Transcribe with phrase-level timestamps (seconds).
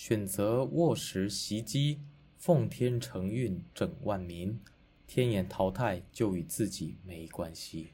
[0.00, 1.98] 选择卧石袭击
[2.38, 4.56] 奉天承运整万民。
[5.08, 7.88] 天眼淘汰就与自己没关系。